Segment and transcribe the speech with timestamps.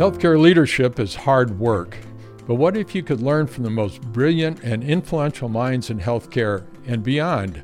[0.00, 1.98] Healthcare leadership is hard work,
[2.46, 6.64] but what if you could learn from the most brilliant and influential minds in healthcare
[6.86, 7.62] and beyond?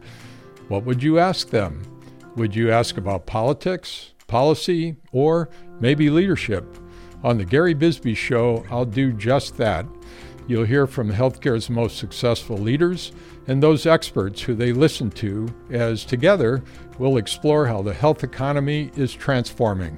[0.68, 1.82] What would you ask them?
[2.36, 5.48] Would you ask about politics, policy, or
[5.80, 6.77] maybe leadership?
[7.25, 9.87] On the Gary Bisbee Show, I'll do just that.
[10.46, 13.12] You'll hear from healthcare's most successful leaders
[13.46, 16.62] and those experts who they listen to, as together
[16.98, 19.96] we'll explore how the health economy is transforming.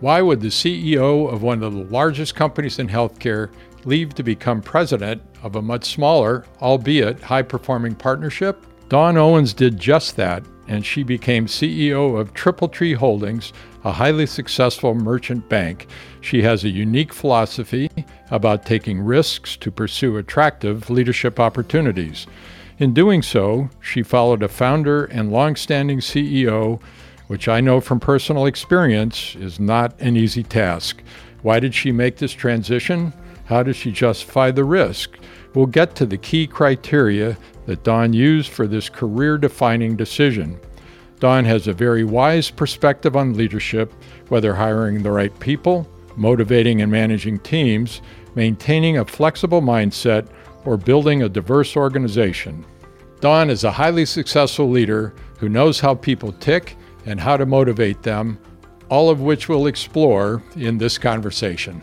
[0.00, 3.50] Why would the CEO of one of the largest companies in healthcare
[3.84, 8.66] leave to become president of a much smaller, albeit high performing partnership?
[8.88, 13.52] Dawn Owens did just that, and she became CEO of TripleTree Holdings,
[13.84, 15.86] a highly successful merchant bank.
[16.20, 17.90] She has a unique philosophy
[18.30, 22.26] about taking risks to pursue attractive leadership opportunities.
[22.78, 26.80] In doing so, she followed a founder and long-standing CEO
[27.26, 31.02] which I know from personal experience is not an easy task.
[31.42, 33.12] Why did she make this transition?
[33.46, 35.18] How does she justify the risk?
[35.54, 40.58] We'll get to the key criteria that Dawn used for this career defining decision.
[41.20, 43.92] Dawn has a very wise perspective on leadership,
[44.28, 48.02] whether hiring the right people, motivating and managing teams,
[48.34, 50.28] maintaining a flexible mindset,
[50.64, 52.64] or building a diverse organization.
[53.20, 58.02] Dawn is a highly successful leader who knows how people tick and how to motivate
[58.02, 58.38] them,
[58.88, 61.80] all of which we'll explore in this conversation.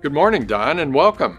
[0.00, 1.38] Good morning, Dawn, and welcome.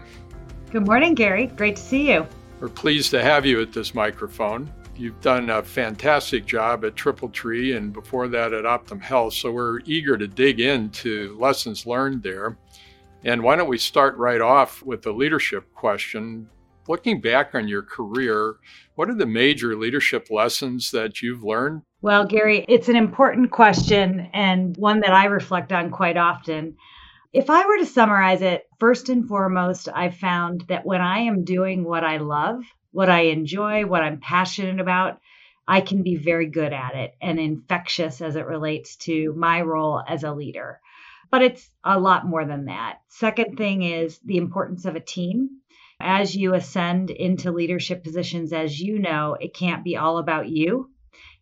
[0.70, 1.48] Good morning, Gary.
[1.48, 2.26] Great to see you.
[2.60, 4.72] We're pleased to have you at this microphone.
[4.96, 9.80] You've done a fantastic job at TripleTree and before that at Optum Health, so we're
[9.80, 12.56] eager to dig into lessons learned there.
[13.24, 16.48] And why don't we start right off with the leadership question?
[16.88, 18.56] Looking back on your career,
[18.96, 21.82] what are the major leadership lessons that you've learned?
[22.00, 26.76] Well, Gary, it's an important question and one that I reflect on quite often.
[27.32, 31.44] If I were to summarize it, first and foremost, I've found that when I am
[31.44, 35.20] doing what I love, what I enjoy, what I'm passionate about,
[35.68, 40.02] I can be very good at it and infectious as it relates to my role
[40.06, 40.80] as a leader.
[41.30, 42.98] But it's a lot more than that.
[43.08, 45.62] Second thing is the importance of a team
[46.02, 50.90] as you ascend into leadership positions, as you know, it can't be all about you.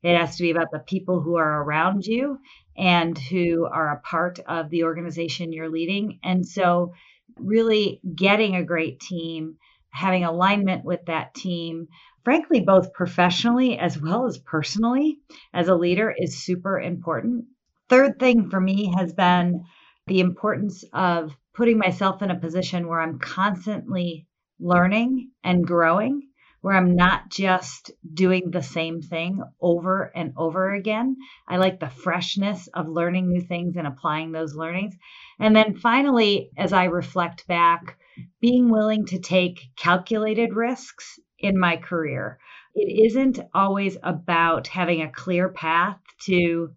[0.02, 2.38] It has to be about the people who are around you
[2.76, 6.20] and who are a part of the organization you're leading.
[6.22, 6.92] And so,
[7.36, 9.56] really getting a great team,
[9.90, 11.88] having alignment with that team,
[12.24, 15.18] frankly, both professionally as well as personally
[15.52, 17.46] as a leader is super important.
[17.88, 19.64] Third thing for me has been
[20.06, 24.26] the importance of putting myself in a position where I'm constantly
[24.60, 26.28] learning and growing
[26.60, 31.16] where I'm not just doing the same thing over and over again.
[31.48, 34.94] I like the freshness of learning new things and applying those learnings.
[35.38, 37.98] And then finally, as I reflect back,
[38.40, 42.38] being willing to take calculated risks in my career.
[42.74, 46.74] It isn't always about having a clear path to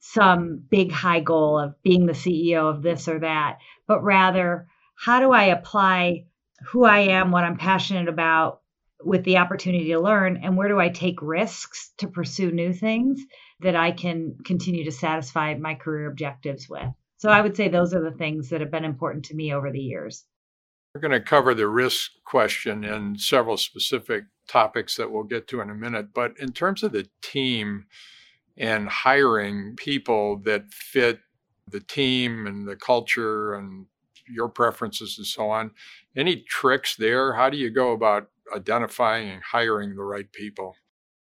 [0.00, 5.20] some big high goal of being the CEO of this or that, but rather, how
[5.20, 6.24] do I apply
[6.66, 8.60] who I am, what I'm passionate about,
[9.04, 13.24] with the opportunity to learn, and where do I take risks to pursue new things
[13.60, 16.88] that I can continue to satisfy my career objectives with.
[17.16, 19.70] So I would say those are the things that have been important to me over
[19.70, 20.24] the years.
[20.94, 25.60] We're going to cover the risk question and several specific topics that we'll get to
[25.60, 26.14] in a minute.
[26.14, 27.86] But in terms of the team
[28.56, 31.20] and hiring people that fit
[31.70, 33.86] the team and the culture and
[34.30, 35.70] your preferences and so on.
[36.16, 37.34] Any tricks there?
[37.34, 40.76] How do you go about identifying and hiring the right people?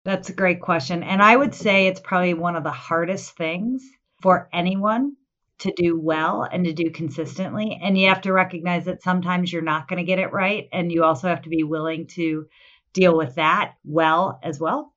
[0.05, 1.03] That's a great question.
[1.03, 3.83] And I would say it's probably one of the hardest things
[4.23, 5.17] for anyone
[5.59, 7.81] to do well and to do consistently.
[7.83, 10.69] And you have to recognize that sometimes you're not going to get it right.
[10.73, 12.47] And you also have to be willing to
[12.93, 14.93] deal with that well as well.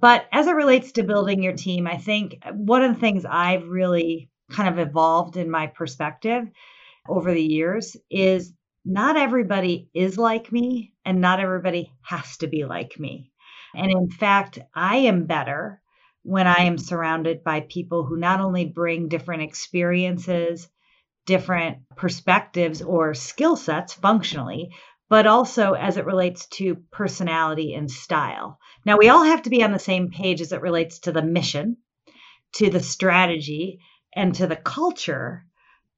[0.00, 3.24] But as it relates to building your team, I think uh, one of the things
[3.24, 6.48] I've really kind of evolved in my perspective
[7.08, 8.52] over the years is
[8.84, 13.30] not everybody is like me and not everybody has to be like me.
[13.74, 15.82] And in fact, I am better
[16.22, 20.68] when I am surrounded by people who not only bring different experiences,
[21.26, 24.70] different perspectives or skill sets functionally,
[25.08, 28.58] but also as it relates to personality and style.
[28.84, 31.22] Now, we all have to be on the same page as it relates to the
[31.22, 31.78] mission,
[32.54, 33.80] to the strategy,
[34.14, 35.46] and to the culture.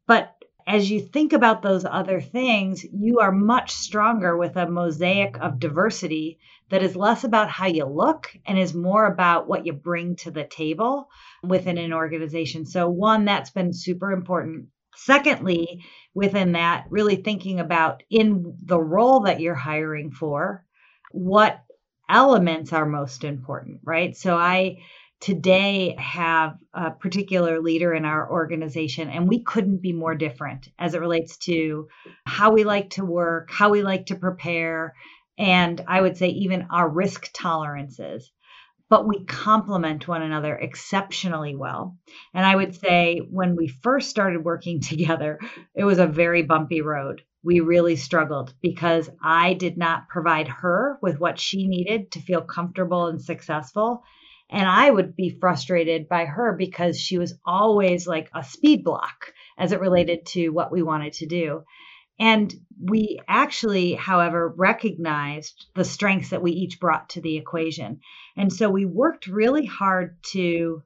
[0.07, 0.35] But
[0.67, 5.59] as you think about those other things, you are much stronger with a mosaic of
[5.59, 6.39] diversity
[6.71, 10.31] that is less about how you look and is more about what you bring to
[10.31, 11.09] the table
[11.43, 12.65] within an organization.
[12.65, 14.67] So, one, that's been super important.
[14.97, 15.85] Secondly,
[16.15, 20.65] within that, really thinking about in the role that you're hiring for,
[21.11, 21.61] what
[22.09, 24.17] elements are most important, right?
[24.17, 24.79] So, I
[25.21, 30.95] today have a particular leader in our organization, and we couldn't be more different as
[30.95, 31.89] it relates to
[32.25, 34.95] how we like to work, how we like to prepare,
[35.39, 38.33] and I would say even our risk tolerances.
[38.89, 41.97] But we complement one another exceptionally well.
[42.35, 45.39] And I would say when we first started working together,
[45.77, 47.23] it was a very bumpy road.
[47.45, 52.43] We really struggled because I did not provide her with what she needed to feel
[52.43, 54.03] comfortable and successful
[54.50, 59.32] and I would be frustrated by her because she was always like a speed block
[59.56, 61.64] as it related to what we wanted to do.
[62.19, 68.00] And we actually, however, recognized the strengths that we each brought to the equation.
[68.37, 70.82] And so we worked really hard to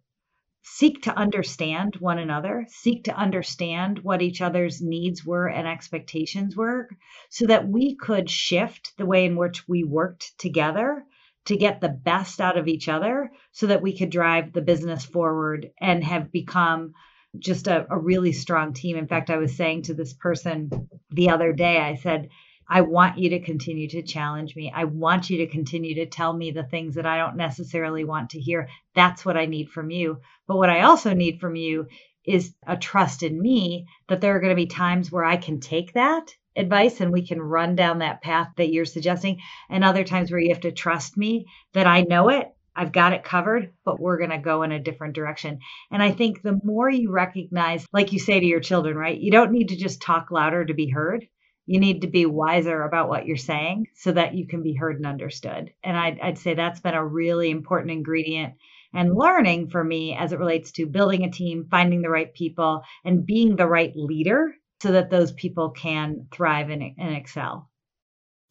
[0.62, 6.56] seek to understand one another, seek to understand what each other's needs were and expectations
[6.56, 6.88] were,
[7.30, 11.04] so that we could shift the way in which we worked together
[11.46, 15.04] to get the best out of each other so that we could drive the business
[15.04, 16.94] forward and have become
[17.38, 18.96] just a, a, really strong team.
[18.96, 22.28] In fact, I was saying to this person the other day, I said,
[22.68, 24.72] I want you to continue to challenge me.
[24.74, 28.30] I want you to continue to tell me the things that I don't necessarily want
[28.30, 28.68] to hear.
[28.94, 30.20] That's what I need from you.
[30.46, 31.88] But what I also need from you
[32.24, 35.60] is a trust in me that there are going to be times where I can
[35.60, 39.40] take that advice and we can run down that path that you're suggesting.
[39.68, 43.12] And other times where you have to trust me that I know it, I've got
[43.12, 45.60] it covered, but we're going to go in a different direction.
[45.90, 49.18] And I think the more you recognize, like you say to your children, right?
[49.18, 51.26] You don't need to just talk louder to be heard.
[51.66, 54.96] You need to be wiser about what you're saying so that you can be heard
[54.96, 55.72] and understood.
[55.82, 58.54] And I'd, I'd say that's been a really important ingredient
[58.92, 62.82] and learning for me as it relates to building a team, finding the right people,
[63.04, 64.54] and being the right leader
[64.84, 67.70] so that those people can thrive and, and excel.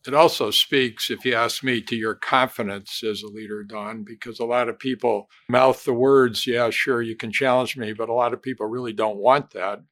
[0.07, 4.39] It also speaks, if you ask me, to your confidence as a leader, Dawn, because
[4.39, 8.13] a lot of people mouth the words, yeah, sure, you can challenge me, but a
[8.13, 9.83] lot of people really don't want that.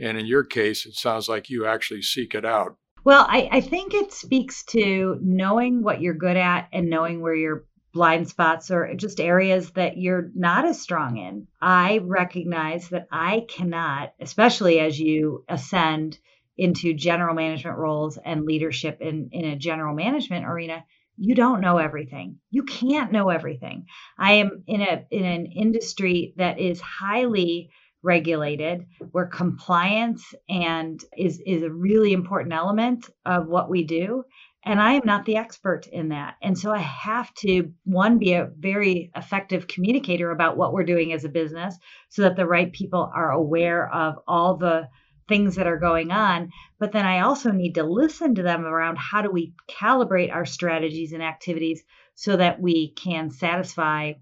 [0.00, 2.78] And in your case, it sounds like you actually seek it out.
[3.04, 7.34] Well, I, I think it speaks to knowing what you're good at and knowing where
[7.34, 11.46] you're blind spots or just areas that you're not as strong in.
[11.62, 16.18] I recognize that I cannot, especially as you ascend
[16.58, 20.84] into general management roles and leadership in, in a general management arena,
[21.16, 22.38] you don't know everything.
[22.50, 23.86] You can't know everything.
[24.18, 27.70] I am in a in an industry that is highly
[28.02, 34.24] regulated where compliance and is is a really important element of what we do
[34.64, 36.36] and I am not the expert in that.
[36.42, 41.12] And so I have to, one, be a very effective communicator about what we're doing
[41.12, 41.76] as a business
[42.08, 44.88] so that the right people are aware of all the
[45.28, 46.50] things that are going on.
[46.78, 50.46] But then I also need to listen to them around how do we calibrate our
[50.46, 51.82] strategies and activities
[52.14, 54.14] so that we can satisfy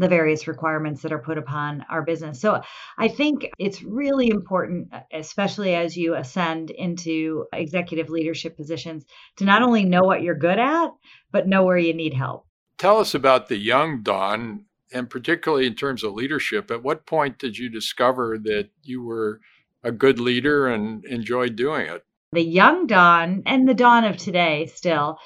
[0.00, 2.40] the various requirements that are put upon our business.
[2.40, 2.62] So
[2.96, 9.04] I think it's really important, especially as you ascend into executive leadership positions,
[9.36, 10.88] to not only know what you're good at,
[11.30, 12.46] but know where you need help.
[12.78, 16.70] Tell us about the young Dawn, and particularly in terms of leadership.
[16.70, 19.40] At what point did you discover that you were
[19.84, 22.04] a good leader and enjoyed doing it?
[22.32, 25.18] The young Dawn and the Dawn of today still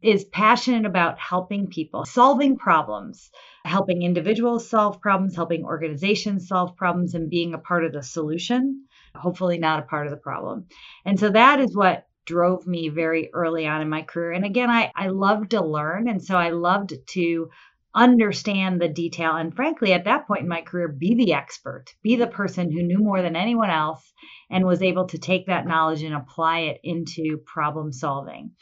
[0.00, 3.30] is passionate about helping people, solving problems
[3.64, 8.86] helping individuals solve problems, helping organizations solve problems, and being a part of the solution,
[9.14, 10.66] hopefully not a part of the problem.
[11.04, 14.32] And so that is what drove me very early on in my career.
[14.32, 16.08] And again, I, I loved to learn.
[16.08, 17.50] And so I loved to
[17.94, 19.36] understand the detail.
[19.36, 22.82] And frankly, at that point in my career, be the expert, be the person who
[22.82, 24.12] knew more than anyone else
[24.50, 28.52] and was able to take that knowledge and apply it into problem solving.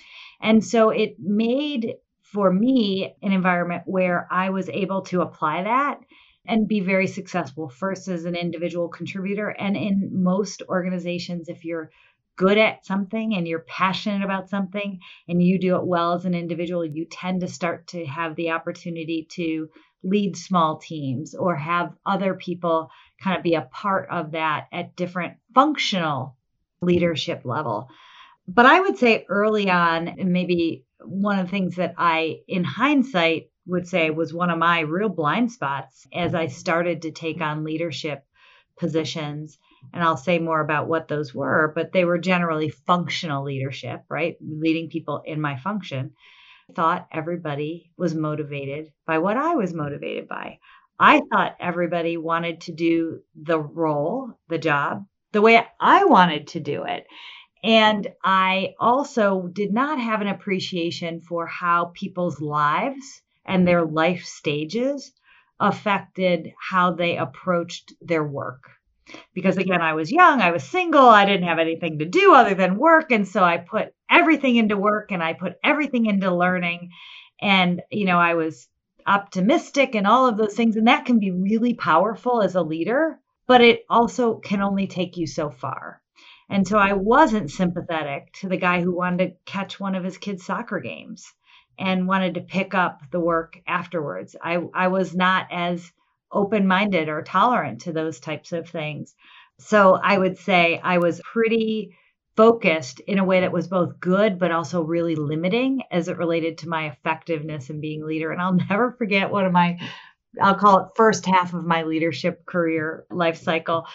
[0.41, 1.95] And so it made
[2.33, 6.01] for me an environment where I was able to apply that
[6.47, 9.49] and be very successful first as an individual contributor.
[9.49, 11.91] And in most organizations if you're
[12.37, 16.35] good at something and you're passionate about something and you do it well as an
[16.35, 19.69] individual you tend to start to have the opportunity to
[20.03, 22.91] lead small teams or have other people
[23.23, 26.35] kind of be a part of that at different functional
[26.81, 27.89] leadership level.
[28.49, 33.51] But i would say early on maybe one of the things that I, in hindsight,
[33.67, 37.65] would say was one of my real blind spots as I started to take on
[37.65, 38.25] leadership
[38.79, 39.59] positions
[39.93, 44.37] And I'll say more about what those were, but they were generally functional leadership, right?
[44.41, 46.13] Leading people in my function.
[46.75, 50.59] thought everybody was motivated by what I was motivated by.
[50.99, 56.61] I thought everybody wanted to do the role, the job, the way I wanted to
[56.61, 57.07] do it.
[57.63, 64.25] And I also did not have an appreciation for how people's lives and their life
[64.25, 65.13] stages
[65.59, 68.71] affected how they approached their work.
[69.35, 72.55] Because again, I was young, I was single, I didn't have anything to do other
[72.55, 73.11] than work.
[73.11, 76.91] And so I put everything into work and I put everything into learning.
[77.41, 78.69] And, you know, I was
[79.07, 80.77] optimistic and all of those things.
[80.77, 85.17] And that can be really powerful as a leader, but it also can only take
[85.17, 86.01] you so far.
[86.51, 90.19] And so I wasn't sympathetic to the guy who wanted to catch one of his
[90.19, 91.33] kids' soccer games
[91.79, 94.35] and wanted to pick up the work afterwards.
[94.43, 95.93] I, I was not as
[96.33, 99.15] open minded or tolerant to those types of things.
[99.59, 101.97] So I would say I was pretty
[102.37, 106.59] focused in a way that was both good but also really limiting as it related
[106.59, 108.33] to my effectiveness and being leader.
[108.33, 109.79] And I'll never forget one of my
[110.41, 113.87] I'll call it first half of my leadership career life cycle.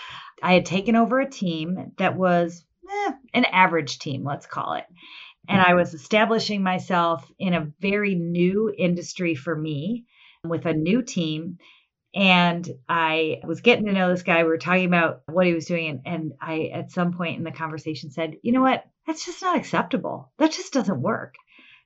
[0.42, 4.86] I had taken over a team that was eh, an average team, let's call it
[5.48, 10.06] and I was establishing myself in a very new industry for me
[10.44, 11.58] with a new team.
[12.14, 14.44] And I was getting to know this guy.
[14.44, 15.90] We were talking about what he was doing.
[15.90, 18.86] And, and I, at some point in the conversation, said, You know what?
[19.06, 20.32] That's just not acceptable.
[20.38, 21.36] That just doesn't work.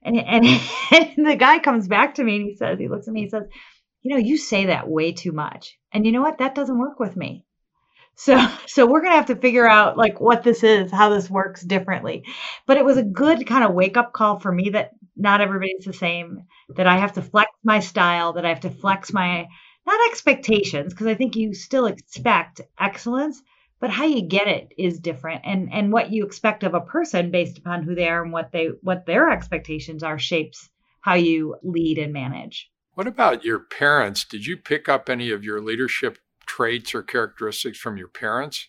[0.04, 0.46] And, and,
[0.92, 3.30] and the guy comes back to me and he says, He looks at me, he
[3.30, 3.44] says,
[4.02, 5.78] You know, you say that way too much.
[5.92, 6.38] And you know what?
[6.38, 7.46] That doesn't work with me.
[8.16, 8.38] So
[8.68, 11.64] so we're going to have to figure out like what this is, how this works
[11.64, 12.24] differently.
[12.66, 15.86] But it was a good kind of wake up call for me that not everybody's
[15.86, 16.44] the same,
[16.76, 19.48] that I have to flex my style, that I have to flex my
[19.86, 23.42] not expectations because I think you still expect excellence,
[23.80, 27.32] but how you get it is different and and what you expect of a person
[27.32, 30.70] based upon who they are and what they what their expectations are shapes
[31.02, 32.70] how you lead and manage.
[33.00, 34.26] What about your parents?
[34.26, 38.68] Did you pick up any of your leadership traits or characteristics from your parents?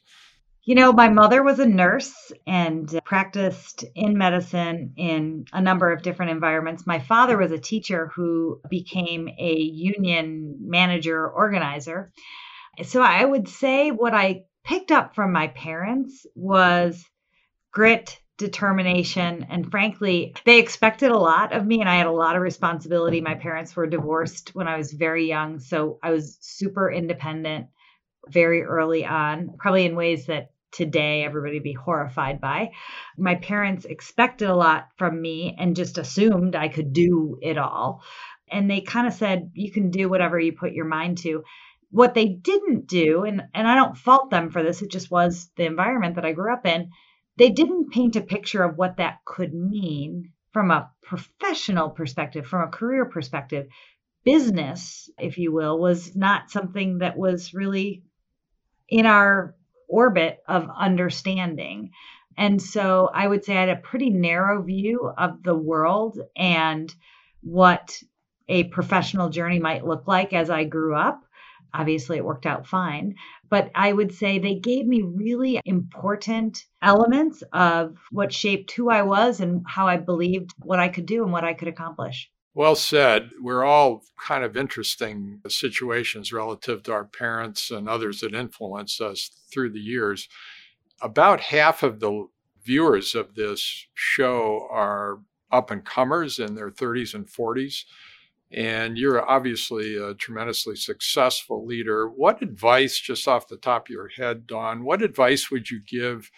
[0.62, 6.02] You know, my mother was a nurse and practiced in medicine in a number of
[6.02, 6.86] different environments.
[6.86, 12.12] My father was a teacher who became a union manager organizer.
[12.84, 17.04] So I would say what I picked up from my parents was
[17.72, 22.34] grit, determination, and frankly, they expected a lot of me and I had a lot
[22.34, 23.20] of responsibility.
[23.20, 27.66] My parents were divorced when I was very young, so I was super independent
[28.28, 32.70] very early on, probably in ways that today everybody be horrified by.
[33.18, 38.02] My parents expected a lot from me and just assumed I could do it all.
[38.50, 41.44] And they kind of said, you can do whatever you put your mind to.
[41.90, 45.50] What they didn't do, and, and I don't fault them for this, it just was
[45.56, 46.90] the environment that I grew up in,
[47.40, 52.68] they didn't paint a picture of what that could mean from a professional perspective, from
[52.68, 53.66] a career perspective.
[54.24, 58.02] Business, if you will, was not something that was really
[58.90, 59.54] in our
[59.88, 61.92] orbit of understanding.
[62.36, 66.94] And so I would say I had a pretty narrow view of the world and
[67.40, 68.02] what
[68.48, 71.24] a professional journey might look like as I grew up.
[71.74, 73.14] Obviously, it worked out fine.
[73.48, 79.02] But I would say they gave me really important elements of what shaped who I
[79.02, 82.30] was and how I believed what I could do and what I could accomplish.
[82.54, 83.30] Well said.
[83.40, 89.30] We're all kind of interesting situations relative to our parents and others that influence us
[89.52, 90.28] through the years.
[91.00, 92.26] About half of the
[92.62, 97.84] viewers of this show are up and comers in their 30s and 40s.
[98.52, 102.08] And you're obviously a tremendously successful leader.
[102.08, 106.30] What advice, just off the top of your head, Dawn, what advice would you give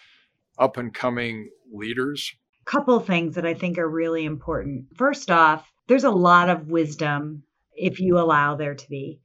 [0.59, 2.31] up and coming leaders?
[2.65, 4.85] Couple things that I think are really important.
[4.95, 7.43] First off, there's a lot of wisdom,
[7.75, 9.19] if you allow there to be,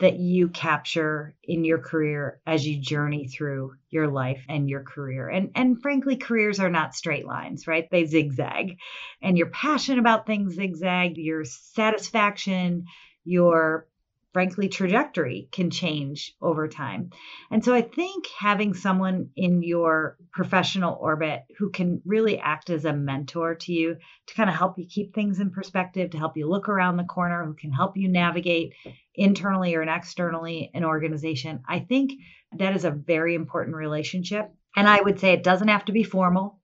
[0.00, 5.28] that you capture in your career as you journey through your life and your career.
[5.28, 7.88] And and frankly, careers are not straight lines, right?
[7.90, 8.78] They zigzag.
[9.22, 12.84] And your passion about things zigzag, your satisfaction,
[13.24, 13.86] your
[14.32, 17.10] frankly, trajectory can change over time.
[17.50, 22.84] And so I think having someone in your professional orbit who can really act as
[22.84, 26.36] a mentor to you to kind of help you keep things in perspective, to help
[26.36, 28.74] you look around the corner, who can help you navigate
[29.14, 32.12] internally or externally an organization, I think
[32.56, 34.52] that is a very important relationship.
[34.76, 36.60] And I would say it doesn't have to be formal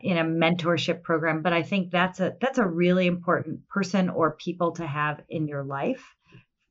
[0.00, 4.36] in a mentorship program but i think that's a that's a really important person or
[4.36, 6.14] people to have in your life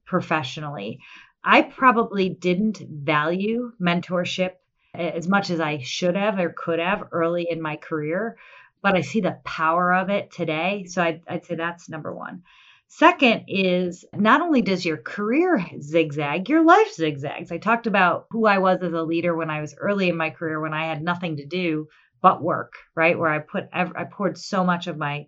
[0.08, 1.00] professionally.
[1.44, 4.54] I probably didn't value mentorship
[4.94, 8.38] as much as I should have or could have early in my career,
[8.82, 10.86] but I see the power of it today.
[10.88, 12.44] So I'd, I'd say that's number one.
[12.90, 17.52] Second is not only does your career zigzag, your life zigzags.
[17.52, 20.30] I talked about who I was as a leader when I was early in my
[20.30, 21.90] career when I had nothing to do
[22.22, 23.20] but work, right?
[23.20, 25.28] Where I put I poured so much of my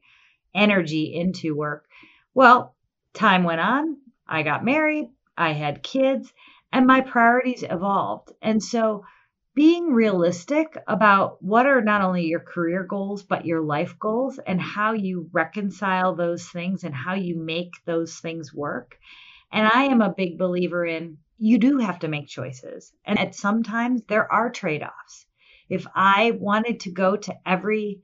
[0.55, 1.86] energy into work.
[2.33, 2.75] Well,
[3.13, 3.98] time went on,
[4.29, 6.31] I got married, I had kids,
[6.71, 8.31] and my priorities evolved.
[8.41, 9.03] And so
[9.55, 14.62] being realistic about what are not only your career goals, but your life goals and
[14.62, 18.98] how you reconcile those things and how you make those things work.
[19.51, 22.93] And I am a big believer in you do have to make choices.
[23.05, 25.25] And at sometimes there are trade offs.
[25.69, 28.01] If I wanted to go to every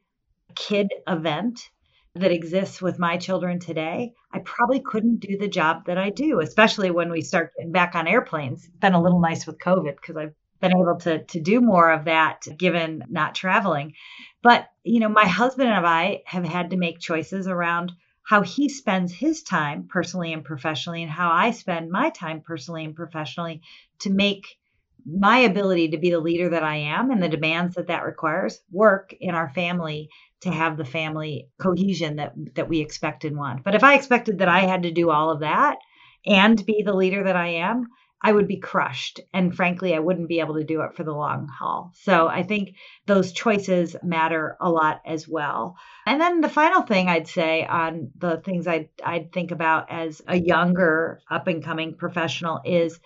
[0.55, 1.69] kid event
[2.15, 6.39] that exists with my children today, I probably couldn't do the job that I do,
[6.39, 8.65] especially when we start getting back on airplanes.
[8.65, 11.91] It's been a little nice with COVID because I've been able to to do more
[11.91, 13.93] of that given not traveling.
[14.41, 17.91] But, you know, my husband and I have had to make choices around
[18.23, 22.85] how he spends his time personally and professionally and how I spend my time personally
[22.85, 23.61] and professionally
[23.99, 24.57] to make
[25.05, 28.59] my ability to be the leader that I am and the demands that that requires
[28.71, 30.09] work in our family
[30.45, 33.63] to have the family cohesion that that we expect and want.
[33.63, 35.77] But if I expected that I had to do all of that
[36.25, 37.87] and be the leader that I am,
[38.21, 39.19] I would be crushed.
[39.33, 41.91] And frankly, I wouldn't be able to do it for the long haul.
[41.95, 42.75] So I think
[43.05, 45.77] those choices matter a lot as well.
[46.07, 50.21] And then the final thing I'd say on the things I'd, I'd think about as
[50.27, 52.99] a younger up and coming professional is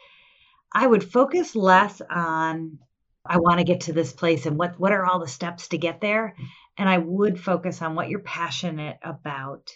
[0.73, 2.79] I would focus less on
[3.25, 5.77] I want to get to this place and what what are all the steps to
[5.77, 6.35] get there
[6.79, 9.69] and I would focus on what you're passionate about,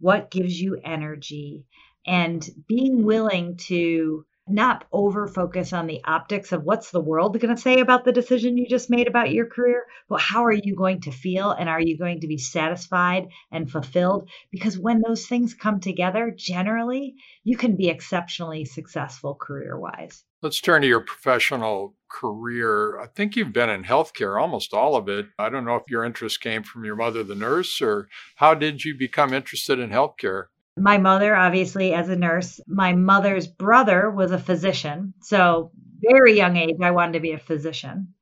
[0.00, 1.66] what gives you energy
[2.06, 7.54] and being willing to not over focus on the optics of what's the world going
[7.54, 10.76] to say about the decision you just made about your career, but how are you
[10.76, 14.28] going to feel and are you going to be satisfied and fulfilled?
[14.50, 20.24] Because when those things come together, generally, you can be exceptionally successful career wise.
[20.42, 23.00] Let's turn to your professional career.
[23.00, 25.26] I think you've been in healthcare almost all of it.
[25.38, 28.84] I don't know if your interest came from your mother, the nurse, or how did
[28.84, 30.46] you become interested in healthcare?
[30.76, 35.14] My mother, obviously, as a nurse, my mother's brother was a physician.
[35.22, 38.14] So, very young age, I wanted to be a physician.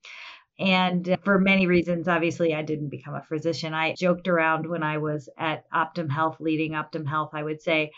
[0.59, 3.75] And uh, for many reasons, obviously, I didn't become a physician.
[3.75, 7.91] I joked around when I was at Optum Health, leading Optum Health, I would say,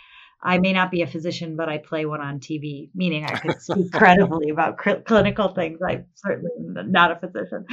[0.43, 3.61] I may not be a physician, but I play one on TV, meaning I could
[3.61, 5.81] speak credibly about cl- clinical things.
[5.87, 7.67] I'm certainly not a physician.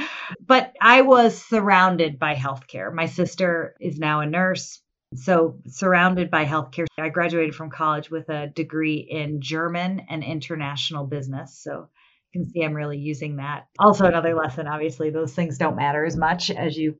[0.44, 2.92] But I was surrounded by healthcare.
[2.92, 4.80] My sister is now a nurse.
[5.16, 11.06] So, surrounded by healthcare, I graduated from college with a degree in German and international
[11.06, 11.58] business.
[11.62, 11.88] So,
[12.32, 13.66] you can see I'm really using that.
[13.78, 16.96] Also, another lesson obviously, those things don't matter as much as you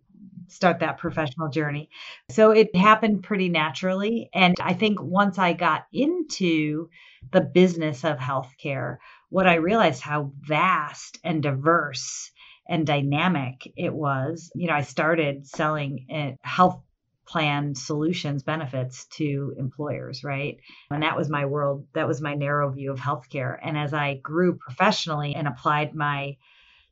[0.49, 1.91] start that professional journey.
[2.31, 4.31] So, it happened pretty naturally.
[4.33, 6.89] And I think once I got into
[7.33, 8.99] the business of healthcare,
[9.31, 12.31] what I realized how vast and diverse
[12.69, 14.51] and dynamic it was.
[14.55, 16.81] You know, I started selling eh, health
[17.27, 20.59] plan solutions benefits to employers, right?
[20.91, 23.59] And that was my world, that was my narrow view of healthcare.
[23.63, 26.37] And as I grew professionally and applied my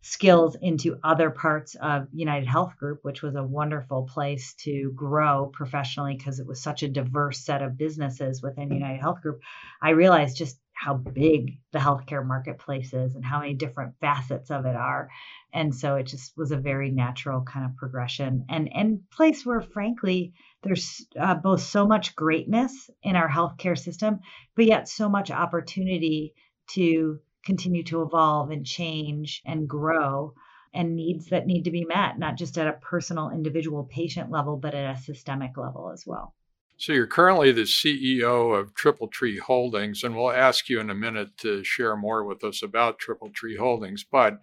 [0.02, 6.16] skills into other parts of UnitedHealth Group, which was a wonderful place to grow professionally
[6.16, 9.40] because it was such a diverse set of businesses within UnitedHealth Group,
[9.80, 14.66] I realized just how big the healthcare marketplace is and how many different facets of
[14.66, 15.08] it are.
[15.54, 19.60] And so it just was a very natural kind of progression and and place where
[19.60, 20.32] frankly
[20.64, 24.20] there's uh, both so much greatness in our healthcare system
[24.56, 26.34] but yet so much opportunity
[26.70, 30.34] to continue to evolve and change and grow
[30.74, 34.56] and needs that need to be met not just at a personal individual patient level
[34.56, 36.34] but at a systemic level as well
[36.82, 41.36] so you're currently the CEO of TripleTree Holdings, and we'll ask you in a minute
[41.38, 44.02] to share more with us about TripleTree Holdings.
[44.02, 44.40] But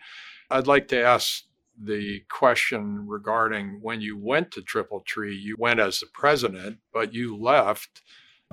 [0.50, 1.44] I'd like to ask
[1.78, 7.36] the question regarding when you went to TripleTree, you went as the president, but you
[7.36, 8.02] left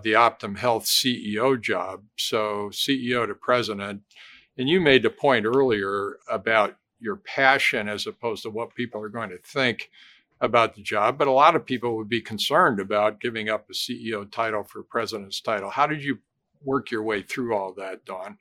[0.02, 2.02] the Optum Health CEO job.
[2.18, 4.02] So, CEO to president.
[4.58, 9.08] And you made the point earlier about your passion as opposed to what people are
[9.08, 9.90] going to think
[10.40, 11.18] about the job.
[11.18, 14.82] But a lot of people would be concerned about giving up a CEO title for
[14.82, 15.70] president's title.
[15.70, 16.18] How did you
[16.62, 18.38] work your way through all that, Dawn?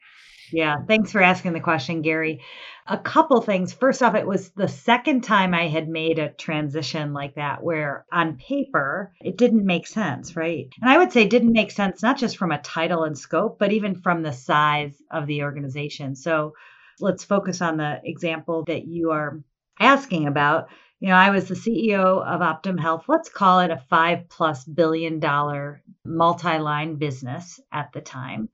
[0.51, 2.41] Yeah, thanks for asking the question, Gary.
[2.88, 3.73] A couple things.
[3.73, 8.05] First off, it was the second time I had made a transition like that where
[8.12, 10.67] on paper it didn't make sense, right?
[10.81, 13.71] And I would say didn't make sense not just from a title and scope, but
[13.71, 16.15] even from the size of the organization.
[16.15, 16.53] So
[16.99, 19.41] let's focus on the example that you are
[19.79, 20.69] asking about.
[20.99, 23.05] You know, I was the CEO of Optum Health.
[23.08, 28.49] Let's call it a five plus billion dollar multi line business at the time.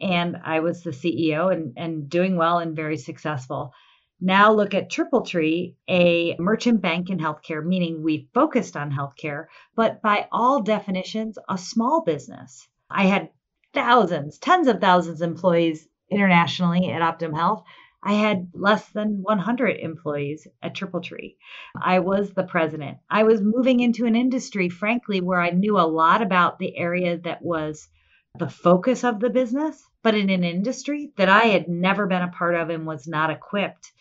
[0.00, 3.72] And I was the CEO and, and doing well and very successful.
[4.20, 10.00] Now look at TripleTree, a merchant bank in healthcare, meaning we focused on healthcare, but
[10.00, 12.66] by all definitions, a small business.
[12.90, 13.30] I had
[13.74, 17.64] thousands, tens of thousands of employees internationally at Optum Health.
[18.02, 21.36] I had less than 100 employees at TripleTree.
[21.82, 22.98] I was the president.
[23.10, 27.18] I was moving into an industry, frankly, where I knew a lot about the area
[27.18, 27.88] that was
[28.38, 32.28] the focus of the business, but in an industry that I had never been a
[32.28, 33.92] part of and was not equipped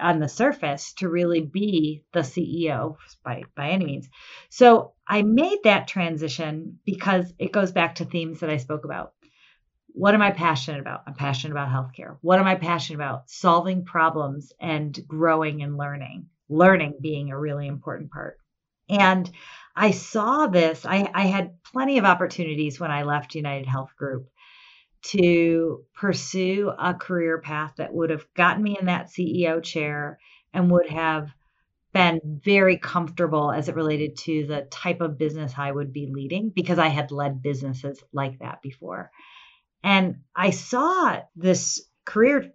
[0.00, 4.08] on the surface to really be the CEO by, by any means.
[4.48, 9.12] So I made that transition because it goes back to themes that I spoke about.
[9.92, 11.02] What am I passionate about?
[11.06, 12.16] I'm passionate about healthcare.
[12.20, 13.28] What am I passionate about?
[13.28, 18.39] Solving problems and growing and learning, learning being a really important part.
[18.90, 19.30] And
[19.76, 24.28] I saw this, I, I had plenty of opportunities when I left UnitedHealth Group
[25.02, 30.18] to pursue a career path that would have gotten me in that CEO chair
[30.52, 31.30] and would have
[31.92, 36.50] been very comfortable as it related to the type of business I would be leading
[36.50, 39.10] because I had led businesses like that before.
[39.82, 42.52] And I saw this career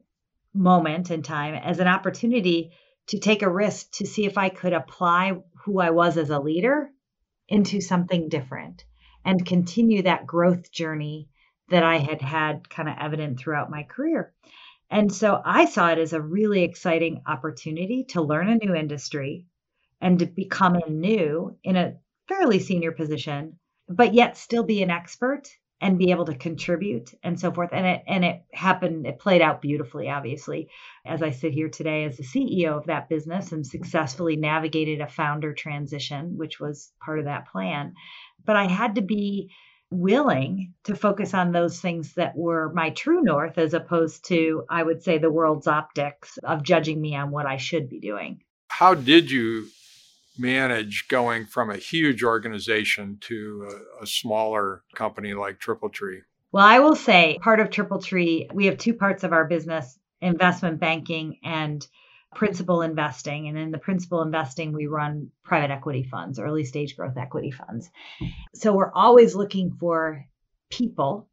[0.54, 2.72] moment in time as an opportunity
[3.08, 5.34] to take a risk to see if I could apply
[5.66, 6.92] who I was as a leader
[7.48, 8.86] into something different
[9.24, 11.30] and continue that growth journey
[11.70, 14.34] that I had had kind of evident throughout my career.
[14.92, 19.48] And so I saw it as a really exciting opportunity to learn a new industry
[20.00, 21.96] and to become new in a
[22.28, 23.58] fairly senior position,
[23.90, 25.50] but yet still be an expert
[25.82, 27.72] and be able to contribute and so forth.
[27.74, 30.70] And it and it happened, it played out beautifully, obviously,
[31.06, 35.08] as I sit here today as the CEO of that business and successfully navigated a
[35.08, 37.94] founder transition, which was part of that plan.
[38.46, 39.52] But I had to be
[39.92, 44.82] willing to focus on those things that were my true north as opposed to i
[44.82, 48.96] would say the world's optics of judging me on what i should be doing how
[48.96, 49.68] did you
[50.38, 56.22] manage going from a huge organization to a, a smaller company like TripleTree?
[56.52, 60.80] well i will say part of TripleTree, we have two parts of our business investment
[60.80, 61.86] banking and
[62.36, 63.48] principal investing.
[63.48, 67.90] And in the principal investing, we run private equity funds, early stage growth equity funds.
[68.54, 70.26] So we're always looking for
[70.70, 71.28] people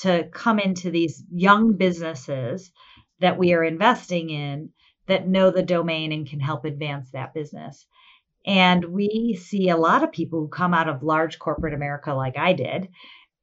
[0.00, 2.70] to come into these young businesses
[3.20, 4.70] that we are investing in
[5.06, 7.86] that know the domain and can help advance that business.
[8.46, 12.38] And we see a lot of people who come out of large corporate America, like
[12.38, 12.88] I did,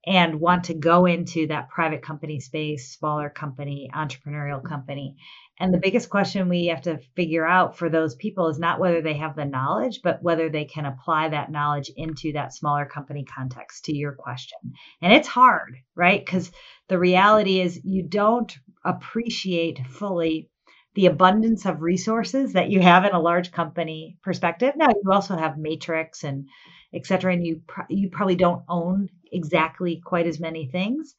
[0.06, 5.16] and want to go into that private company space, smaller company, entrepreneurial company.
[5.60, 9.02] And the biggest question we have to figure out for those people is not whether
[9.02, 13.24] they have the knowledge, but whether they can apply that knowledge into that smaller company
[13.24, 14.58] context to your question.
[15.02, 16.26] And it's hard, right?
[16.26, 16.52] Because
[16.90, 20.50] the reality is you don't appreciate fully
[20.96, 24.74] the abundance of resources that you have in a large company perspective.
[24.76, 26.48] Now, you also have matrix and
[26.94, 31.16] et cetera, and you, you probably don't own exactly quite as many things.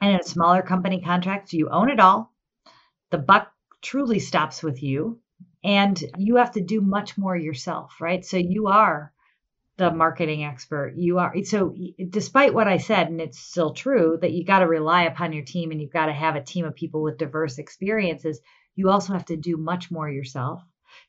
[0.00, 2.32] And in a smaller company contract, you own it all.
[3.10, 5.20] The buck truly stops with you,
[5.62, 8.24] and you have to do much more yourself, right?
[8.24, 9.12] So you are
[9.76, 10.94] the marketing expert.
[10.96, 11.74] You are so
[12.08, 15.44] despite what I said, and it's still true that you got to rely upon your
[15.44, 18.40] team and you've got to have a team of people with diverse experiences.
[18.78, 20.62] You also have to do much more yourself.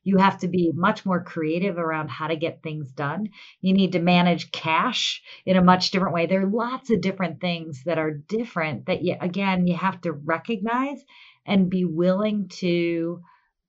[0.04, 3.30] You have to be much more creative around how to get things done.
[3.62, 6.26] You need to manage cash in a much different way.
[6.26, 10.12] There are lots of different things that are different that you, again, you have to
[10.12, 10.98] recognize
[11.46, 13.22] and be willing to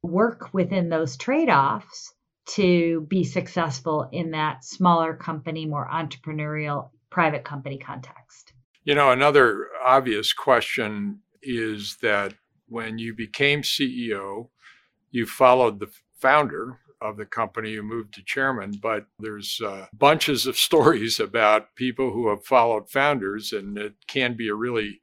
[0.02, 2.14] work within those trade offs
[2.54, 8.54] to be successful in that smaller company, more entrepreneurial private company context.
[8.84, 12.32] You know, another obvious question is that
[12.70, 14.48] when you became CEO,
[15.10, 20.46] you followed the founder of the company who moved to chairman, but there's uh, bunches
[20.46, 25.00] of stories about people who have followed founders, and it can be a really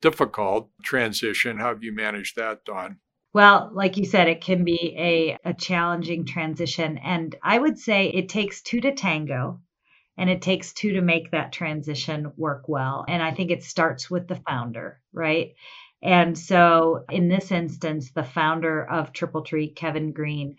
[0.00, 1.58] difficult transition.
[1.58, 2.98] How have you managed that, Dawn?
[3.32, 6.98] Well, like you said, it can be a, a challenging transition.
[6.98, 9.60] And I would say it takes two to tango
[10.16, 13.04] and it takes two to make that transition work well.
[13.06, 15.54] And I think it starts with the founder, right?
[16.06, 20.54] And so in this instance, the founder of TripleTree, Kevin Green,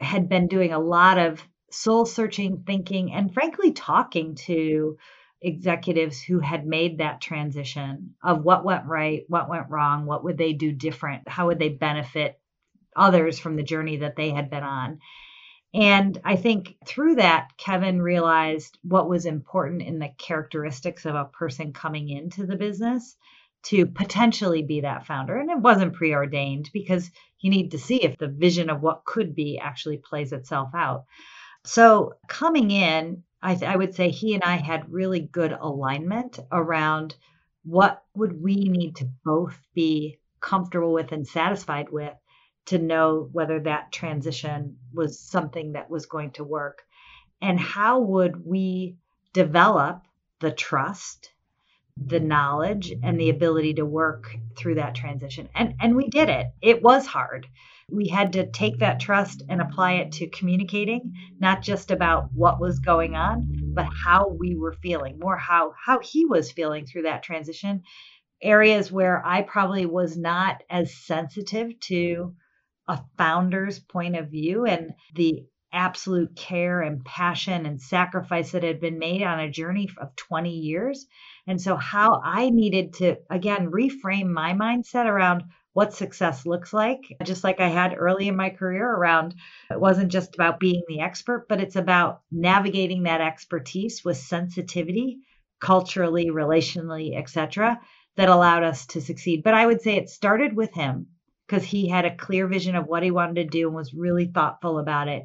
[0.00, 4.96] had been doing a lot of soul searching thinking and frankly talking to
[5.42, 10.38] executives who had made that transition of what went right, what went wrong, what would
[10.38, 12.38] they do different, how would they benefit
[12.94, 15.00] others from the journey that they had been on.
[15.74, 21.24] And I think through that, Kevin realized what was important in the characteristics of a
[21.24, 23.16] person coming into the business
[23.66, 25.36] to potentially be that founder.
[25.36, 29.34] And it wasn't preordained because you need to see if the vision of what could
[29.34, 31.04] be actually plays itself out.
[31.64, 36.38] So coming in, I, th- I would say he and I had really good alignment
[36.52, 37.14] around
[37.64, 42.12] what would we need to both be comfortable with and satisfied with
[42.66, 46.82] to know whether that transition was something that was going to work
[47.40, 48.96] and how would we
[49.34, 50.02] develop
[50.40, 51.30] the trust
[51.96, 55.48] the knowledge and the ability to work through that transition.
[55.54, 56.48] And and we did it.
[56.60, 57.46] It was hard.
[57.90, 62.60] We had to take that trust and apply it to communicating not just about what
[62.60, 67.02] was going on but how we were feeling more how how he was feeling through
[67.02, 67.82] that transition.
[68.42, 72.34] Areas where i probably was not as sensitive to
[72.88, 78.80] a founder's point of view and the absolute care and passion and sacrifice that had
[78.80, 81.06] been made on a journey of 20 years.
[81.46, 87.00] And so, how I needed to, again, reframe my mindset around what success looks like,
[87.24, 89.34] just like I had early in my career around
[89.70, 95.18] it wasn't just about being the expert, but it's about navigating that expertise with sensitivity,
[95.60, 97.80] culturally, relationally, etc.,
[98.16, 99.42] that allowed us to succeed.
[99.42, 101.08] But I would say it started with him
[101.46, 104.26] because he had a clear vision of what he wanted to do and was really
[104.26, 105.24] thoughtful about it.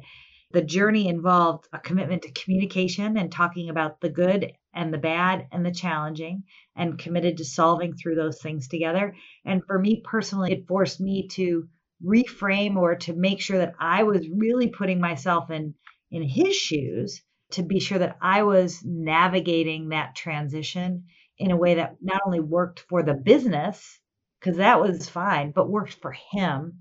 [0.52, 5.46] The journey involved a commitment to communication and talking about the good and the bad
[5.52, 9.14] and the challenging and committed to solving through those things together.
[9.44, 11.68] And for me personally, it forced me to
[12.04, 15.74] reframe or to make sure that I was really putting myself in
[16.10, 21.04] in his shoes to be sure that I was navigating that transition
[21.38, 24.00] in a way that not only worked for the business
[24.40, 26.80] because that was fine, but worked for him.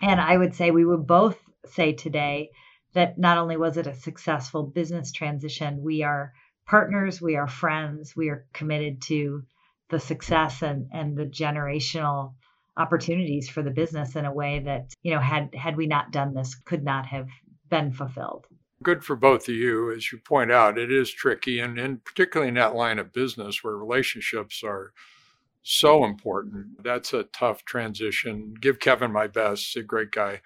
[0.00, 2.50] And I would say we would both say today
[2.92, 6.32] that not only was it a successful business transition, we are
[6.66, 9.44] partners, we are friends, we are committed to
[9.90, 12.34] the success and, and the generational
[12.76, 16.32] opportunities for the business in a way that, you know, had had we not done
[16.34, 17.28] this, could not have
[17.68, 18.46] been fulfilled.
[18.82, 19.92] Good for both of you.
[19.92, 23.62] As you point out, it is tricky and, and particularly in that line of business
[23.62, 24.92] where relationships are
[25.62, 26.82] so important.
[26.82, 28.54] That's a tough transition.
[28.58, 29.74] Give Kevin my best.
[29.74, 30.40] He's a great guy.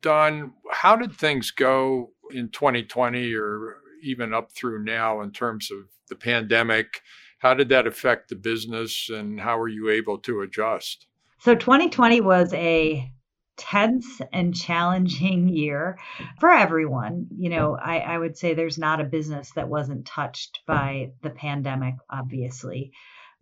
[0.00, 5.78] Dawn, how did things go in 2020 or even up through now in terms of
[6.08, 7.02] the pandemic?
[7.38, 11.06] How did that affect the business and how were you able to adjust?
[11.40, 13.10] So 2020 was a
[13.56, 15.98] tense and challenging year
[16.40, 17.26] for everyone.
[17.36, 21.30] You know, I, I would say there's not a business that wasn't touched by the
[21.30, 22.92] pandemic, obviously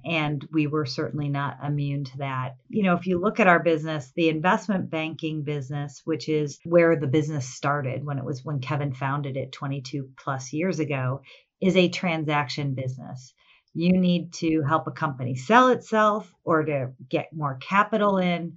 [0.05, 2.57] and we were certainly not immune to that.
[2.69, 6.97] You know, if you look at our business, the investment banking business, which is where
[6.97, 11.23] the business started when it was when Kevin founded it 22 plus years ago,
[11.61, 13.33] is a transaction business.
[13.73, 18.57] You need to help a company sell itself or to get more capital in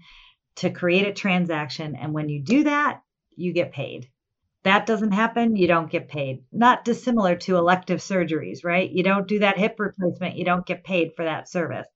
[0.57, 1.95] to create a transaction.
[1.95, 3.01] And when you do that,
[3.35, 4.09] you get paid
[4.67, 6.43] that doesn't happen, you don't get paid.
[6.51, 8.89] Not dissimilar to elective surgeries, right?
[8.89, 11.87] You don't do that hip replacement, you don't get paid for that service.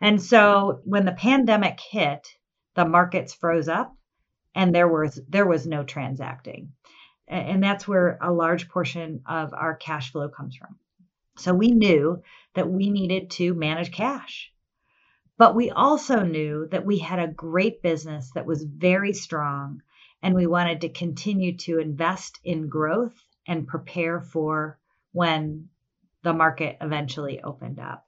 [0.00, 2.28] And so when the pandemic hit,
[2.74, 3.96] the markets froze up
[4.54, 6.72] and there was there was no transacting.
[7.26, 10.76] And that's where a large portion of our cash flow comes from.
[11.36, 12.22] So we knew
[12.54, 14.50] that we needed to manage cash.
[15.36, 19.82] But we also knew that we had a great business that was very strong
[20.22, 23.14] and we wanted to continue to invest in growth
[23.46, 24.78] and prepare for
[25.12, 25.68] when
[26.22, 28.06] the market eventually opened up.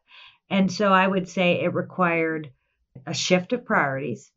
[0.49, 2.53] And so I would say it required
[3.07, 4.31] a shift of priorities.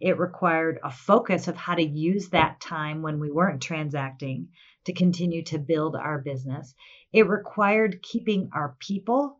[0.00, 4.48] It required a focus of how to use that time when we weren't transacting
[4.84, 6.74] to continue to build our business.
[7.12, 9.39] It required keeping our people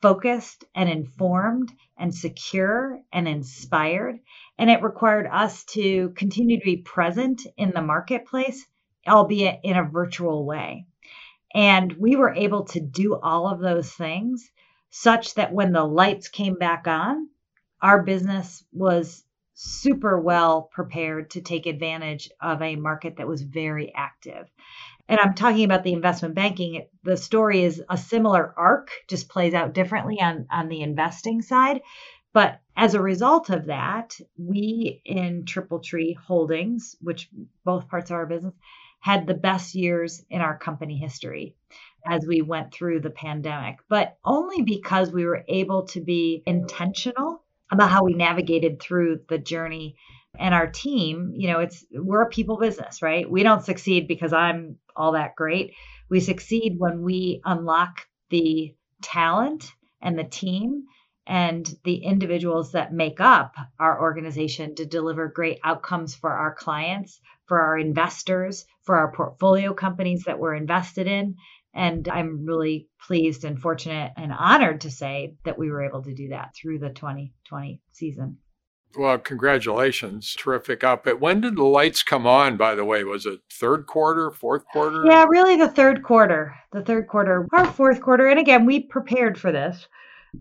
[0.00, 4.18] focused and informed and secure and inspired.
[4.58, 8.66] And it required us to continue to be present in the marketplace,
[9.06, 10.86] albeit in a virtual way.
[11.54, 14.50] And we were able to do all of those things
[14.90, 17.28] such that when the lights came back on,
[17.80, 23.92] our business was super well prepared to take advantage of a market that was very
[23.94, 24.50] active
[25.08, 29.54] and I'm talking about the investment banking, the story is a similar arc, just plays
[29.54, 31.82] out differently on, on the investing side.
[32.32, 37.30] But as a result of that, we in TripleTree Holdings, which
[37.64, 38.54] both parts of our business,
[39.00, 41.56] had the best years in our company history.
[42.06, 47.42] as we went through the pandemic, but only because we were able to be intentional
[47.70, 49.96] about how we navigated through the journey
[50.38, 53.30] and our team, you know, it's we're a people business, right?
[53.30, 55.74] We don't succeed because I'm all that great.
[56.08, 60.84] We succeed when we unlock the talent and the team
[61.26, 67.20] and the individuals that make up our organization to deliver great outcomes for our clients,
[67.46, 71.36] for our investors, for our portfolio companies that we're invested in.
[71.74, 76.14] And I'm really pleased and fortunate and honored to say that we were able to
[76.14, 78.38] do that through the 2020 season.
[78.98, 80.34] Well, congratulations.
[80.38, 81.20] Terrific outfit.
[81.20, 83.04] When did the lights come on, by the way?
[83.04, 85.04] Was it third quarter, fourth quarter?
[85.06, 86.54] Yeah, really the third quarter.
[86.72, 88.26] The third quarter, our fourth quarter.
[88.28, 89.86] And again, we prepared for this,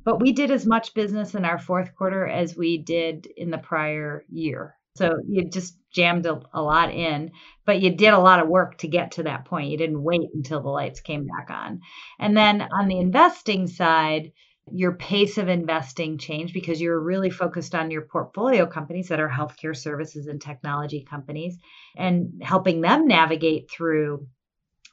[0.03, 3.58] but we did as much business in our fourth quarter as we did in the
[3.58, 4.75] prior year.
[4.95, 7.31] So you just jammed a, a lot in,
[7.65, 9.69] but you did a lot of work to get to that point.
[9.69, 11.81] You didn't wait until the lights came back on.
[12.17, 14.31] And then on the investing side,
[14.71, 19.30] your pace of investing changed because you're really focused on your portfolio companies that are
[19.30, 21.58] healthcare services and technology companies
[21.95, 24.28] and helping them navigate through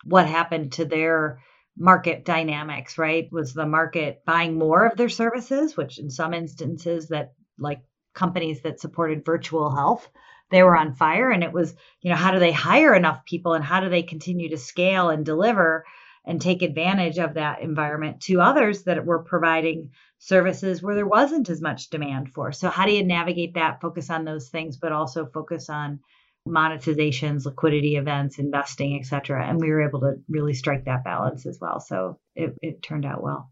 [0.05, 1.41] what happened to their
[1.77, 3.29] market dynamics, right?
[3.33, 7.81] Was the market buying more of their services, which in some instances that like
[8.15, 10.07] companies that supported virtual health,
[10.51, 13.55] they were on fire and it was, you know, how do they hire enough people
[13.55, 15.85] and how do they continue to scale and deliver
[16.25, 21.51] and take advantage of that environment to others that were providing services where there wasn't
[21.51, 22.53] as much demand for.
[22.53, 23.81] So, how do you navigate that?
[23.81, 26.01] Focus on those things, but also focus on
[26.47, 29.47] monetizations, liquidity events, investing, et cetera.
[29.47, 31.81] And we were able to really strike that balance as well.
[31.81, 33.51] So, it, it turned out well.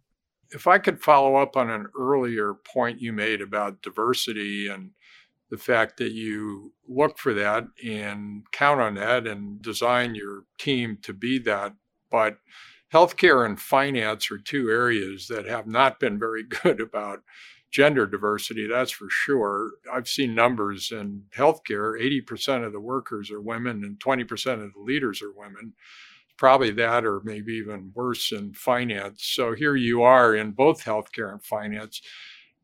[0.52, 4.90] If I could follow up on an earlier point you made about diversity and
[5.50, 10.98] the fact that you look for that and count on that and design your team
[11.02, 11.74] to be that
[12.10, 12.38] but
[12.92, 17.22] healthcare and finance are two areas that have not been very good about
[17.70, 19.72] gender diversity, that's for sure.
[19.90, 24.80] I've seen numbers in healthcare 80% of the workers are women and 20% of the
[24.80, 25.74] leaders are women.
[26.36, 29.24] Probably that, or maybe even worse in finance.
[29.24, 32.00] So here you are in both healthcare and finance.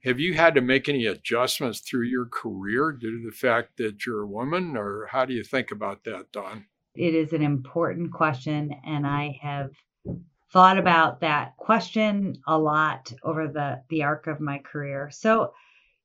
[0.02, 4.06] Have you had to make any adjustments through your career due to the fact that
[4.06, 6.66] you're a woman, or how do you think about that, Dawn?
[6.96, 9.70] It is an important question, and I have
[10.52, 15.11] thought about that question a lot over the the arc of my career.
[15.11, 15.52] So,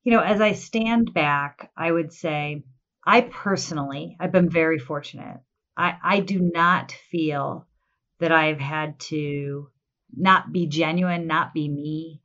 [0.04, 2.64] you know, as I stand back, I would say
[3.04, 5.40] I personally, I've been very fortunate.
[5.76, 7.66] I, I do not feel
[8.20, 9.68] that I've had to
[10.14, 12.20] not be genuine, not be me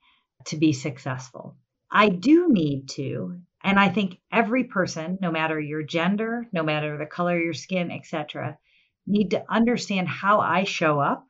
[0.46, 1.56] to be successful.
[1.90, 6.98] I do need to, and I think every person, no matter your gender, no matter
[6.98, 8.58] the color of your skin, etc.,
[9.06, 11.28] need to understand how I show up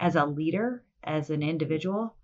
[0.00, 2.16] as a leader, as an individual,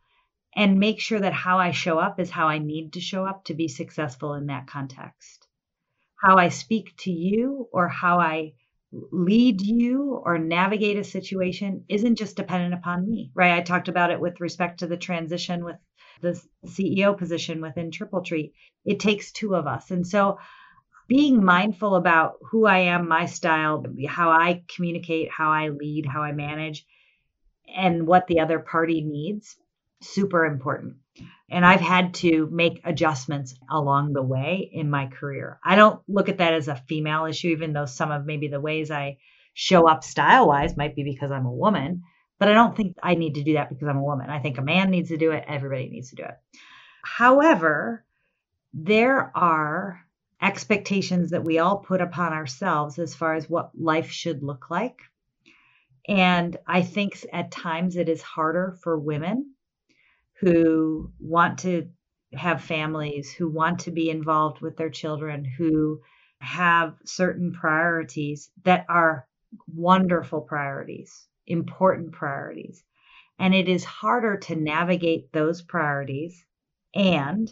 [0.55, 3.45] and make sure that how I show up is how I need to show up
[3.45, 5.47] to be successful in that context.
[6.17, 8.55] How I speak to you or how I
[8.91, 13.53] lead you or navigate a situation isn't just dependent upon me, right?
[13.53, 15.77] I talked about it with respect to the transition with
[16.21, 18.53] the CEO position within TripleTree.
[18.85, 19.91] It takes two of us.
[19.91, 20.39] And so
[21.09, 26.23] being mindful about who I am, my style, how I communicate, how I lead, how
[26.23, 26.87] I manage,
[27.75, 29.57] and what the other party needs,
[30.03, 30.97] super important.
[31.51, 35.59] And I've had to make adjustments along the way in my career.
[35.65, 38.61] I don't look at that as a female issue, even though some of maybe the
[38.61, 39.17] ways I
[39.55, 42.05] show up style wise might be because I'm a woman.
[42.39, 44.31] But I don't think I need to do that because I'm a woman.
[44.31, 46.39] I think a man needs to do it, everybody needs to do it.
[47.03, 48.05] However,
[48.73, 50.05] there are
[50.41, 55.01] expectations that we all put upon ourselves as far as what life should look like.
[56.07, 59.55] And I think at times it is harder for women
[60.41, 61.89] who want to
[62.33, 66.01] have families, who want to be involved with their children, who
[66.41, 69.27] have certain priorities that are
[69.67, 72.83] wonderful priorities, important priorities.
[73.39, 76.45] And it is harder to navigate those priorities
[76.95, 77.51] and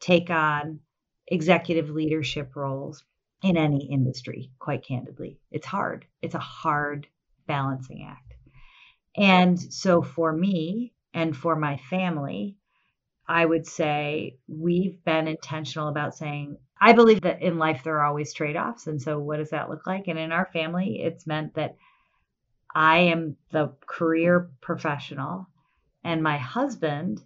[0.00, 0.80] take on
[1.26, 3.02] executive leadership roles
[3.42, 5.38] in any industry, quite candidly.
[5.50, 6.06] It's hard.
[6.22, 7.06] It's a hard
[7.46, 8.34] balancing act.
[9.16, 12.56] And so for me and for my family,
[13.26, 18.04] I would say we've been intentional about saying, I believe that in life there are
[18.04, 18.86] always trade offs.
[18.86, 20.08] And so what does that look like?
[20.08, 21.76] And in our family, it's meant that
[22.74, 25.48] I am the career professional
[26.02, 27.22] and my husband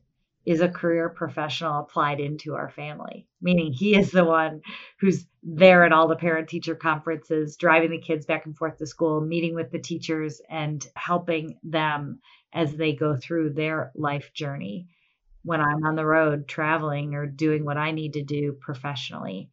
[0.46, 4.62] is a career professional applied into our family, meaning he is the one
[4.98, 8.86] who's there at all the parent teacher conferences, driving the kids back and forth to
[8.86, 12.20] school, meeting with the teachers, and helping them
[12.52, 14.88] as they go through their life journey
[15.42, 19.50] when I'm on the road traveling or doing what I need to do professionally.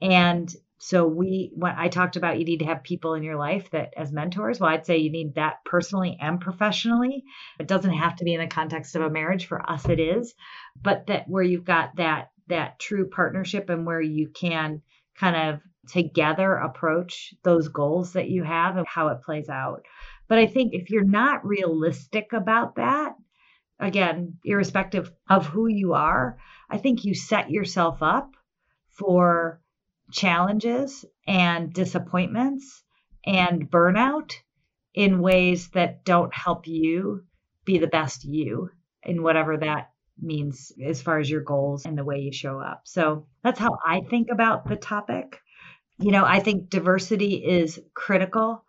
[0.00, 0.50] And
[0.82, 3.92] so we when I talked about you need to have people in your life that
[3.98, 7.22] as mentors, well I'd say you need that personally and professionally.
[7.58, 10.34] It doesn't have to be in the context of a marriage for us it is,
[10.80, 14.80] but that where you've got that that true partnership and where you can
[15.18, 19.82] kind of together approach those goals that you have and how it plays out.
[20.28, 23.16] But I think if you're not realistic about that,
[23.78, 26.38] again, irrespective of who you are,
[26.70, 28.30] I think you set yourself up
[28.88, 29.60] for
[30.12, 32.82] challenges and disappointments
[33.24, 34.32] and burnout
[34.94, 37.24] in ways that don't help you
[37.64, 38.70] be the best you
[39.02, 39.90] in whatever that
[40.20, 42.82] means as far as your goals and the way you show up.
[42.84, 45.40] So that's how I think about the topic.
[45.98, 48.64] You know, I think diversity is critical.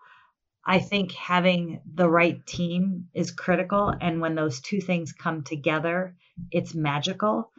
[0.66, 3.94] I think having the right team is critical.
[4.00, 6.16] And when those two things come together,
[6.52, 7.52] it's magical.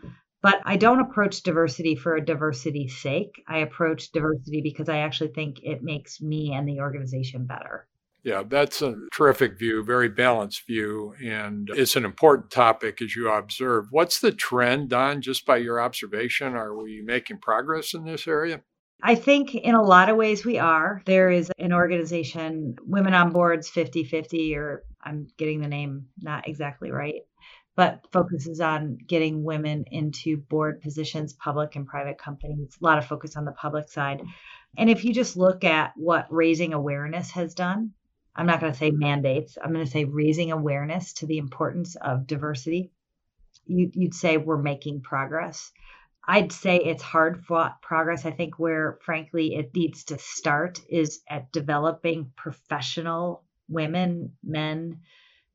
[0.42, 3.42] But I don't approach diversity for a diversity's sake.
[3.46, 7.86] I approach diversity because I actually think it makes me and the organization better.
[8.24, 13.28] Yeah, that's a terrific view, very balanced view, and it's an important topic as you
[13.28, 13.86] observe.
[13.90, 16.54] What's the trend, Dawn, just by your observation?
[16.54, 18.62] Are we making progress in this area?
[19.02, 21.02] I think in a lot of ways we are.
[21.04, 26.46] There is an organization, Women on Boards 50 50, or I'm getting the name not
[26.46, 27.22] exactly right
[27.74, 32.76] but focuses on getting women into board positions, public and private companies.
[32.80, 34.22] A lot of focus on the public side.
[34.76, 37.92] And if you just look at what raising awareness has done,
[38.34, 41.96] I'm not going to say mandates, I'm going to say raising awareness to the importance
[41.96, 42.90] of diversity,
[43.66, 45.70] you, would say we're making progress.
[46.26, 48.24] I'd say it's hard fought progress.
[48.24, 55.00] I think where, frankly, it needs to start is at developing professional women, men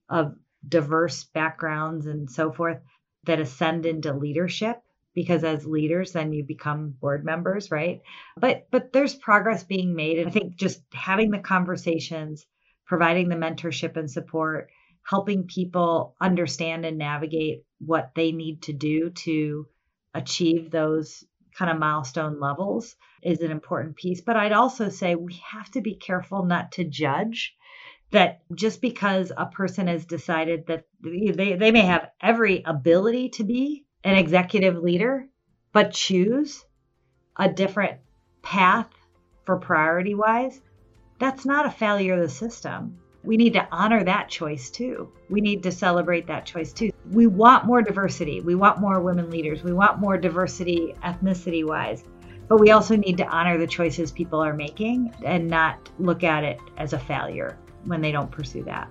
[0.09, 0.35] of
[0.67, 2.79] diverse backgrounds and so forth
[3.25, 4.81] that ascend into leadership
[5.13, 8.01] because as leaders then you become board members right?
[8.37, 10.19] But but there's progress being made.
[10.19, 12.45] And i think just having the conversations
[12.85, 14.69] providing the mentorship and support
[15.03, 19.65] helping people understand and navigate what they need to do to
[20.13, 21.23] achieve those
[21.57, 24.21] kind of milestone levels is an important piece.
[24.21, 27.55] But i'd also say we have to be careful not to judge
[28.11, 33.43] that just because a person has decided that they, they may have every ability to
[33.43, 35.27] be an executive leader,
[35.73, 36.65] but choose
[37.35, 37.99] a different
[38.41, 38.89] path
[39.45, 40.61] for priority wise,
[41.19, 42.97] that's not a failure of the system.
[43.23, 45.11] We need to honor that choice too.
[45.29, 46.91] We need to celebrate that choice too.
[47.11, 48.39] We want more diversity.
[48.39, 49.63] We want more women leaders.
[49.63, 52.05] We want more diversity ethnicity wise.
[52.47, 56.45] But we also need to honor the choices people are making and not look at
[56.45, 57.57] it as a failure
[57.87, 58.89] when they don't pursue that.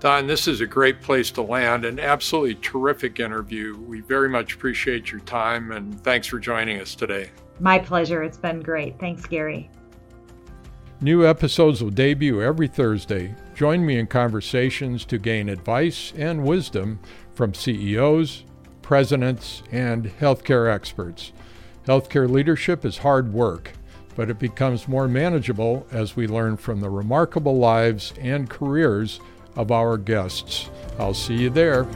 [0.00, 1.84] Dawn, this is a great place to land.
[1.84, 3.76] An absolutely terrific interview.
[3.78, 7.30] We very much appreciate your time and thanks for joining us today.
[7.58, 8.22] My pleasure.
[8.22, 8.98] It's been great.
[9.00, 9.68] Thanks, Gary.
[11.00, 13.34] New episodes will debut every Thursday.
[13.54, 17.00] Join me in conversations to gain advice and wisdom
[17.34, 18.44] from CEOs,
[18.82, 21.32] presidents, and healthcare experts.
[21.86, 23.72] Healthcare leadership is hard work
[24.18, 29.20] but it becomes more manageable as we learn from the remarkable lives and careers
[29.54, 30.70] of our guests.
[30.98, 31.86] I'll see you there.